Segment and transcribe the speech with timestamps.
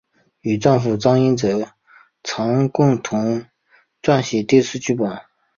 [0.39, 1.73] 与丈夫张英哲
[2.23, 3.45] 常共同
[4.01, 5.21] 撰写电视剧剧本。